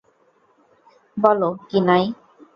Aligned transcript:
বলো, 1.17 1.49
কিনাই। 1.69 2.03